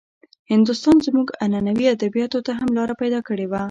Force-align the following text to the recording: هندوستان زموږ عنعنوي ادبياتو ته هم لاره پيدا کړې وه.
هندوستان 0.51 0.95
زموږ 1.07 1.27
عنعنوي 1.43 1.85
ادبياتو 1.95 2.39
ته 2.45 2.51
هم 2.59 2.69
لاره 2.77 2.93
پيدا 3.01 3.19
کړې 3.27 3.45
وه. 3.47 3.59